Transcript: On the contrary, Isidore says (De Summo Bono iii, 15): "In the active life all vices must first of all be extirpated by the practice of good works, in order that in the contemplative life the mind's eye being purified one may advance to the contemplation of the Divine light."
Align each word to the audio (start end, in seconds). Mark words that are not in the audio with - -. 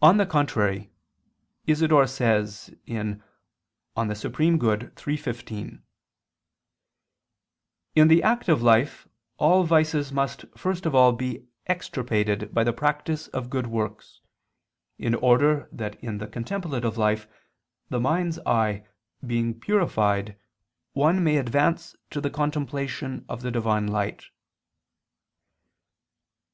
On 0.00 0.16
the 0.16 0.24
contrary, 0.24 0.90
Isidore 1.66 2.06
says 2.06 2.68
(De 2.86 2.94
Summo 3.94 4.58
Bono 4.58 4.86
iii, 5.06 5.16
15): 5.18 5.82
"In 7.94 8.08
the 8.08 8.22
active 8.22 8.62
life 8.62 9.06
all 9.36 9.64
vices 9.64 10.10
must 10.12 10.46
first 10.56 10.86
of 10.86 10.94
all 10.94 11.12
be 11.12 11.44
extirpated 11.66 12.54
by 12.54 12.64
the 12.64 12.72
practice 12.72 13.28
of 13.28 13.50
good 13.50 13.66
works, 13.66 14.22
in 14.96 15.14
order 15.14 15.68
that 15.70 16.02
in 16.02 16.16
the 16.16 16.26
contemplative 16.26 16.96
life 16.96 17.28
the 17.90 18.00
mind's 18.00 18.38
eye 18.46 18.86
being 19.26 19.60
purified 19.60 20.38
one 20.94 21.22
may 21.22 21.36
advance 21.36 21.94
to 22.08 22.22
the 22.22 22.30
contemplation 22.30 23.26
of 23.28 23.42
the 23.42 23.50
Divine 23.50 23.88
light." 23.88 24.24